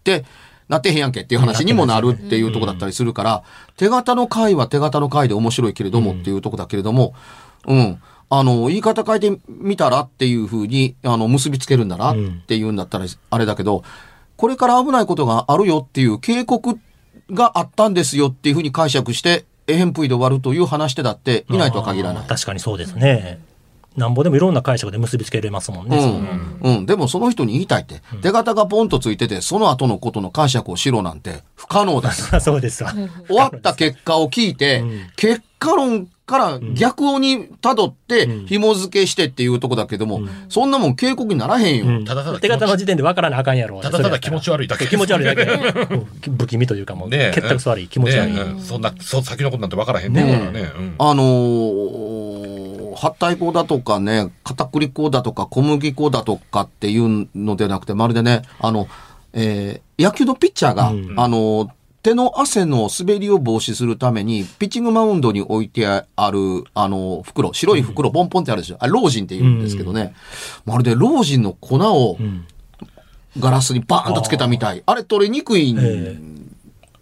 [0.05, 0.25] て、
[0.69, 3.43] なってへんやんけっていう話にもなるっていうとこだったりするから、
[3.77, 7.15] 手形の回は手形の回で面白いけれどもっていうとこだけれども、
[7.67, 8.03] うん。
[8.29, 13.85] あの、言い方変えてみたらっていうふうに、あの、結びつけるんだなっていうんだったら、あれだけど、
[14.37, 16.79] これから危ないことがあるよっていう警告
[17.31, 22.27] があったんですよっていうふうに解釈して、えへんぷいで終わるという話し手だっていないとは限らない。
[22.27, 23.41] 確かにそうですね。
[23.97, 26.01] なんぼでもいろんな解釈で結びつけれますもんね。
[26.01, 26.79] そのうん。
[26.79, 26.87] うん。
[26.87, 28.03] でもその人に言いたいって。
[28.23, 32.29] 手形がポンとついてて、その後のことの解釈をしろなんて不可能です。
[32.41, 32.95] そうですわ。
[33.27, 34.85] 終わった結果を聞いて、
[35.17, 42.05] 結果論から逆をに辿って紐付けしてっていうとこだけども、そんなもん警告にならへんよ。
[42.05, 43.81] ただただ手形の時点で分からなあかんやろ。
[43.81, 44.87] ただただ気持ち悪いだけ。
[44.87, 45.43] 気持ち悪いだけ。
[45.43, 45.47] う
[46.33, 48.35] ん不気味というかもう、ねえ結託悪い気持ち悪い。
[48.35, 50.73] ねえそんな、そ先のことなんて分からへんねんからね。
[50.77, 52.66] うんあのー、
[52.97, 58.89] はったい粉だとかね、片栗粉だとか小麦粉だとかっていうのではなくて、まるでね、あの、
[59.33, 61.71] えー野球のピッチャーが、うんあの、
[62.03, 68.77] 手の汗の滑りを防止するために、ピッチングマウンドに置いてある、あの、袋、白い袋、ポンポンってあるでしょ。
[68.79, 70.15] あ、ロージンって言うんですけどね。
[70.67, 72.47] まるでロージンの粉をん
[73.39, 74.83] ガラスにバーンとつけたみたい。
[74.85, 76.19] あれ取りにくいんえ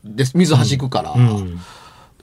[0.04, 0.37] です。
[0.37, 1.12] 水弾くから。
[1.12, 1.61] うん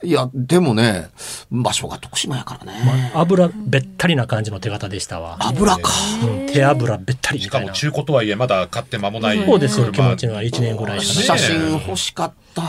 [0.04, 1.10] いや、でもね、
[1.50, 3.12] 場所が徳島やからね。
[3.14, 5.36] 油べったりな感じの手形でしたわ。
[5.40, 5.92] 油か。
[6.24, 7.72] うん手油べったりしかみたいな。
[7.72, 9.44] も中古とはいえまだ買って間もない。
[9.44, 9.86] そうですよ。
[9.92, 11.60] 気車持ちのは1年ぐらいしか写ね。
[11.60, 12.62] 真欲しかった。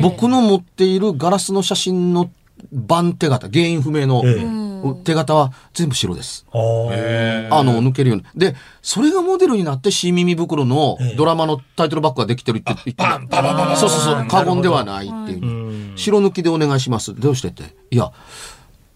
[0.00, 2.30] 僕の持っているガラスの写真の
[2.72, 4.64] 版手形、原因不明のええ
[5.02, 6.44] 手形は全部白です。
[6.52, 8.24] あの、抜けるように。
[8.36, 15.63] で、それがモデルになって新耳袋のええドラマのタイトルバックができてるって言ってパンパンパンパンパンそうそうそう、過言ではないっていう。
[15.94, 17.14] うん白抜きでお願いします。
[17.14, 17.74] どうしてって。
[17.90, 18.12] いや、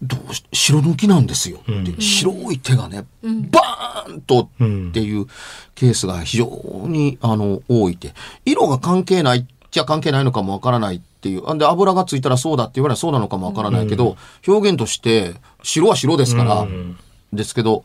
[0.01, 1.59] どうし白抜きなんですよ。
[1.59, 5.25] って白い手がね、バーンとっていう
[5.75, 6.47] ケースが非常
[6.87, 8.13] に、あの、多いって。
[8.45, 11.49] 色が関係ないっちゃ関係ないのかもわからないっていう。
[11.49, 15.33] あんで、油がついたらそうだって言われたらそうなのかもわからないけど、表現として、
[15.63, 16.67] 白は白ですから、
[17.33, 17.83] ですけど、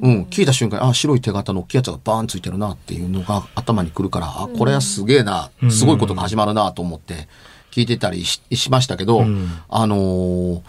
[0.00, 7.28] うん、聞いた瞬間に、あ、白い手形の大きいやつがバーンついてるなっていうのが頭に来るから、あ、これはすげえな、すごいことが始まるなと思って
[7.72, 9.22] 聞いてたりししましたけど、
[9.68, 10.60] あのー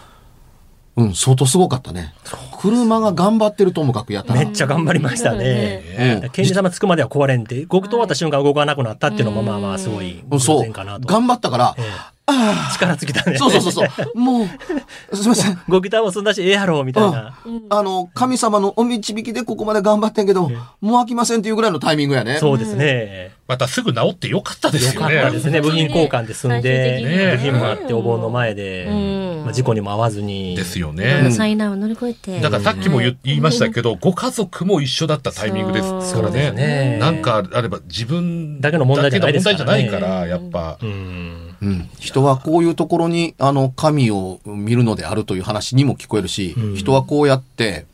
[0.95, 2.13] うん、相当すごかったね。
[2.59, 6.21] 車が頑張ってるともかくやったらめっちゃ頑張りましたね。
[6.23, 10.61] うん刑事様つくまでは壊れんで、動くと終わった瞬間動かなくなったっていうのもまあまあすごい偶そう。
[10.61, 11.07] 然かなと。
[11.07, 13.37] 頑張ったから、ええ力尽きたね。
[13.37, 14.17] そうそうそうそう。
[14.17, 14.47] もう、
[15.15, 15.59] すみません。
[15.67, 17.37] ごギターも済んだし、ええやろ、みたいな。
[17.69, 20.49] あの、神様のお導きでここまで頑張ってんけど、
[20.81, 22.37] もう飽きませんっていうぐらいのタイミングやね。
[22.39, 23.31] そうですね。
[23.45, 25.21] またすぐ治ってよかったですよかよね。
[25.21, 25.59] ったですね。
[25.59, 30.55] 部品交換で済んで、部品もあってお盆の前で、うんまあ、事故にも遭わずに。
[30.55, 31.29] ですよね。
[31.31, 32.39] 災難を乗り越えて。
[32.39, 36.91] だからさっきも言言いましたけど、ご家族も一緒だったタイミングですからそうですね。
[36.93, 40.77] ねなんかあれば自分だけの問題じゃないですからねだけの問題じゃないから、やっぱ。
[40.81, 41.42] うん。
[41.63, 46.75] うん、人はこういうところに、あの、神を見るのであるという話にも聞こえるし、うん。
[46.75, 47.85] 人はこうやって、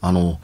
[0.00, 0.40] あの、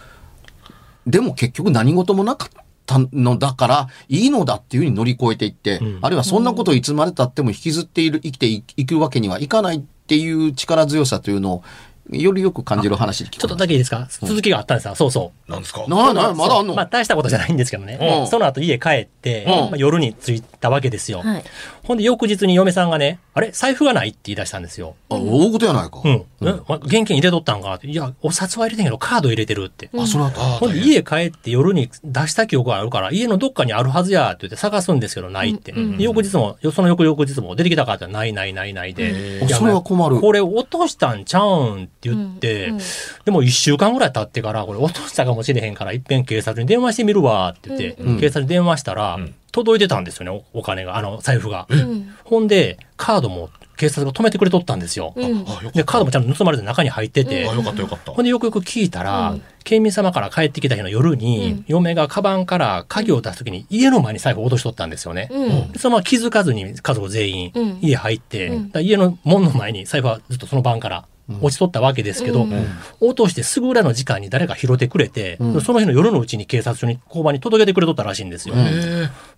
[1.07, 5.98] でも結局何事もなかったのだから、いいのだっていうふうに乗り越えていって、うん。
[6.01, 11.62] あるいはそんなことをいつまで経っても引きずっている、生きていいくわけにはいかないっていう力強さというのを、
[12.11, 14.09] よりよく感じる話で聞ちょっとだけいいですか？
[14.23, 14.94] 続きがあったんですよ。
[14.94, 15.51] そうそう。
[15.51, 15.87] なんですか？
[15.88, 17.99] なあなあ、まだあんの、まあ大したことじゃないんですけどね。
[18.21, 21.21] うんその後家帰って、うんまあ、夜に着いたわけですよ。
[21.21, 21.44] はい。
[21.85, 23.51] ほんで翌日に嫁さんがね、あれ？
[23.51, 24.94] 財布がないって言い出したんですよ。
[25.11, 26.01] あ大事やないか。
[26.05, 26.25] うん。
[26.40, 27.88] えま現金入れとったんかって。
[27.88, 29.90] いや、お札は入れてんけどカード入れてるって。
[29.96, 35.72] あ、それは、ほんで家帰って夜に出した記憶があるから、家のどっかにあるはずやって言って探すんですけど、ないって。
[35.72, 39.46] うんで翌日も、その翌々日も出てきたかってないないないないで。
[39.48, 40.20] それは困る。
[40.20, 42.81] これ落としたんちゃうんって言って、うんうん。
[43.24, 48.20] でも一週間ぐらい経ってから、これ落としたかもしれへんから、いっぺん警察に電話してみるわって言って、うん。
[48.20, 51.66] 警察に電話したら、うん届いてたんですよね、おお金が、あの、財布が。
[51.68, 52.14] うん。
[52.24, 55.14] ほんで、カードも警察が止めてくれとったんですよ。
[55.16, 55.24] うん。
[55.24, 57.52] あ、よかで、っカードもちゃんと盗まれて中に入ってて、た。
[57.52, 58.12] あ、よかったよかった。
[58.12, 58.24] ほん。
[58.24, 59.42] でよくよく聞いたら、うん。
[59.64, 61.64] 県民様から帰ってきた日の夜に、うん。
[61.68, 65.28] 嫁がカバンから鍵を出すときに家の前に財布を落としとったんですよね。
[65.30, 65.72] うん。
[65.72, 67.78] でそのまま気づかずに家族全員うん。
[67.80, 68.66] 家入って、うん。
[68.68, 71.06] だから家の門の前に財布はずっとその晩から
[71.42, 72.66] 落ちとったわけですけど、うん。
[73.00, 75.61] 落としてすぐぐらいの時間に誰か拾ってくれて、うん。
[75.61, 78.54] その日の夜のうちに警察署に交番に届けてくれとったらしいんですよ。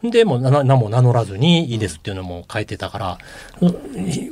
[0.02, 3.18] で、もうな何も名乗らずにいいですっていうのも書いてたから、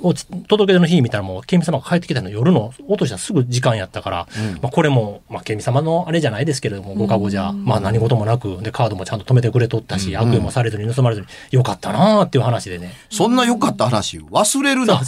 [0.02, 4.28] おち届け出の日見たらもう、警備様が帰ってきたの夜の落としたすぐ時間やったから、
[4.62, 12.94] まあこれも、まあ警備様のあれじゃないですけれども、ご加護じゃ、まあ何事もなく、で、カードもちゃんと止めてくれとったし、悪用もされずに盗まれずに、よかったなーっていう話でね。
[13.11, 15.00] そんな良かった話、忘れるな。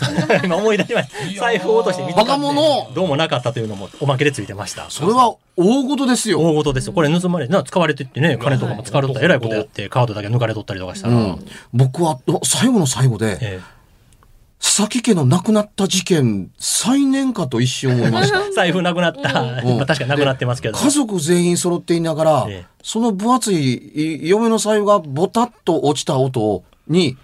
[0.44, 1.40] 今思い出しました。
[1.40, 2.38] 財布を落として見つか
[2.94, 4.90] どうもなかったというのもおまけでついてました。
[4.90, 6.40] それは大事ですよ。
[6.40, 6.92] 大事ですよ。
[6.92, 11.14] これ盗まれてな、使われてってね、金とかも使われたらえらいことやって、カードだけ抜かれとったりとかしたら。
[11.14, 13.60] うん、僕はお最後の最後で、え
[14.62, 18.46] 佐々木家の亡くなった事件、再燃かと一瞬思いました。
[18.46, 19.40] え 財布なくなった。
[19.40, 20.78] うんまあ確かになくなってますけど。
[20.78, 27.16] 家族全員揃っていながら、ええその分厚いい嫁の財布がボタッと落ちた音に、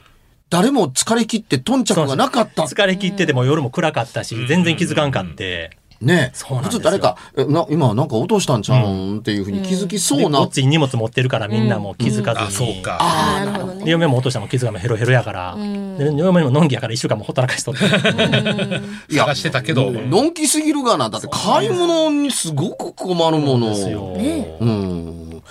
[0.51, 2.65] 誰も疲れ切って頓着がなかった。
[2.65, 5.71] 疲れ切ってても夜も暗かったし、全然気づかんかって。
[5.73, 10.31] うなんですよ普通誰か、えな今なんか落としたんちゃうんっていうふうに気づきそうな。
[10.31, 12.47] でごっつい荷物持ってるからみんなもう気づかずに。
[12.47, 12.99] あ、そうか。
[13.01, 13.85] ああ、なるほどね。
[13.85, 15.57] で嫁も落としたのも気づかもヘロヘロやから。
[15.57, 17.85] で嫁ものんきやから一週間もほったらかしとって。
[19.13, 21.11] いや探してたけど、のんきすぎるがな。
[21.11, 23.71] だって買い物にすごく困るもの。
[23.71, 24.13] ですよ。
[24.17, 25.43] ねうん。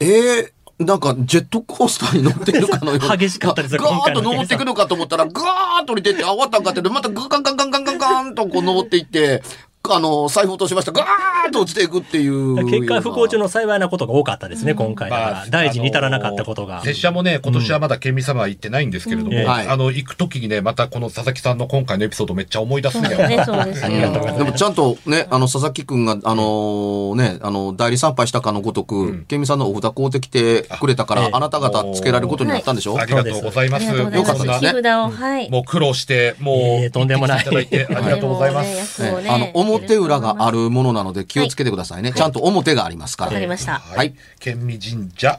[0.00, 9.42] えーなんかジェットコースターに乗ってるかのように 激しかったですよガーッと登っていくのかと思ったら、ガーッと降りてって、あ、終わったんかって、またガンガンガンガンガンガンとこう登っていって、
[9.88, 10.92] あの、財布落としました。
[10.92, 12.64] ガーッと落ちていくっていう。
[12.66, 15.10] 結果不幸中の幸いなことが多かったですね、今回。
[15.10, 16.82] だかまら大事に至らなかったことが。
[16.82, 23.26] 拙者もね、今年はまだ県民様は行ってないんですけれども、うんはいあの、行く時にね、またこの佐々木さんの今回のエピソードめっちゃ思い出す んだよ。
[23.26, 24.44] ね、そうですありがとうございよ。
[24.44, 33.88] でもちゃんとね、あの、佐々木くんが、あのね、あの、代理参拝したかのごとく、ケンミさんのお札買うてきてくれたから、あええあなた方つけられることになったんでしょありがとうございます。
[33.88, 35.50] ありがとうございよかったね木札を、はい。
[35.50, 38.94] もう苦労して、もう、えーとんでもないいただいてありがとうございます。
[38.94, 42.12] すねあの、表裏があるものなので気をつけてくださいね。
[42.12, 43.28] ちゃんと表がありますから。
[43.28, 43.78] わかりました。
[43.78, 44.14] はい。
[44.38, 45.38] 県民神社、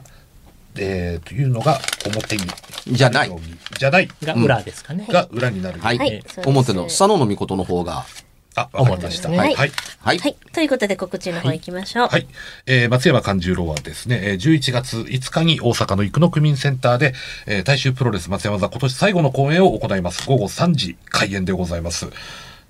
[0.76, 2.44] えー、というのが表に。
[2.86, 3.30] じゃない。
[3.78, 4.08] じゃない。
[4.22, 5.06] が裏ですかね。
[5.08, 5.80] が裏になる。
[5.80, 6.22] はい。
[6.46, 8.04] 表の佐野の御事の方が。
[8.54, 9.30] あ、わかりました。
[9.30, 9.54] はい。
[9.54, 9.72] はい。
[9.98, 10.20] はい。
[10.52, 12.08] ということで告知の方行きましょう。
[12.08, 12.26] はい。
[12.66, 17.14] えー、松山勘十郎はですね、えー11月5日に大阪の生野区民センターで、
[17.46, 20.26] えー大衆プロレス松山座今年最後の公演を行います。
[20.26, 22.08] 午後3時開演でございます。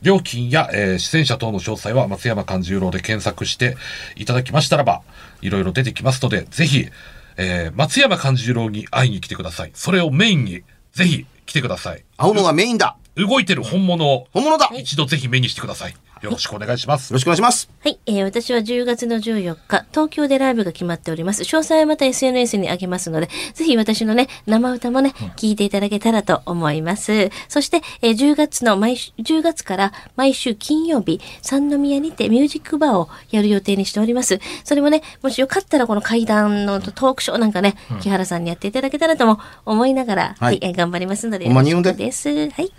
[0.03, 3.77] 料金や、えー出演者等の詳細は松山勘十郎で検索して
[4.17, 5.03] いただきましたらば、
[5.41, 6.89] いろいろ出てきますので、ぜひ、
[7.37, 9.71] えー松山勘十郎に会いに来てください。
[9.75, 10.63] それをメインに、
[10.93, 12.05] ぜひ来てください。
[12.17, 12.97] 青のがメインだ。
[13.17, 14.67] 動いてる本物を本物だ。
[14.67, 15.95] よ一度ぜひ目にしてください。
[16.23, 17.13] よろしくお願いします。
[17.13, 17.69] ろしくお願いします。
[17.83, 21.43] はい、えー私は10月の14日、東京でライブが決まっております。
[21.43, 27.31] 詳細はまた SNS に上げますので、ぜひ私のね、生歌もね、聞いていただけたらと思います。
[27.49, 34.39] そして、えー10月の毎週、10月から毎週金曜日、三宮にてミュージックバーをやる予定にしております。
[34.63, 42.29] それもね、もしよかったらこの階段のトークショーなんかね、木原さんにやっていただけたらとも思いながら、ははいい、えー頑張りますので、よろしくです。
[42.51, 42.73] はい。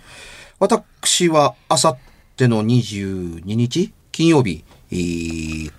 [0.58, 2.13] 私は、あさって
[2.48, 5.72] の22日、金曜日、えー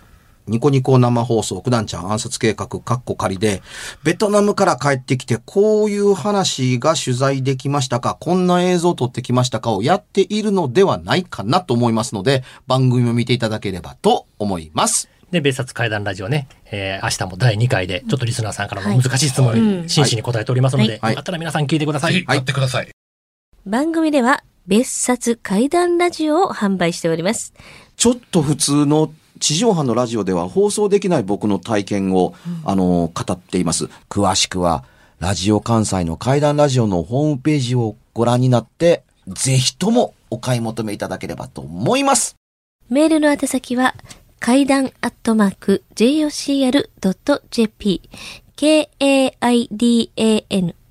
[0.48, 3.64] ニコニコ生放送、九段ちゃん暗殺計画、カッコ仮で、
[4.04, 15.10] ベトナムから帰ってきて、こういう話が取材できましたか、こんな映像を撮ってきましたかをやっているのではないかなと思いますので、番組を見ていただければと思います。
[15.32, 22.14] で、別冊怪談ラジオね、えー明日も第2回で、ちょっとリスナーさんからの難しい質問に真摯に答えておりますので、はいよかったら皆さん聞いてください。
[22.14, 22.90] ぜひやってください。
[23.66, 27.54] 番組では、別冊怪談ラジオを販売しております。
[27.96, 33.90] ちょっと普通の地上波のラジオでは放送できない僕の体験を、あの、語っています。
[34.10, 34.84] 詳しくは、
[35.20, 42.36] ラジオ関西の怪談ラジオのホームページをご覧になって、ぜひともお買い求めいただければと思います。
[42.90, 43.96] メールの宛先は、
[44.40, 46.90] 階段アットマーク jocr.jp
[48.56, 49.16] k-a-i-d-a-n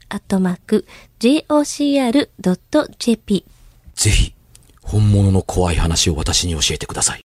[0.09, 0.87] アットマーク
[1.21, 2.25] jocr.jp
[3.95, 4.35] ぜひ、
[4.83, 7.24] 本物の怖い話を私に教えてください。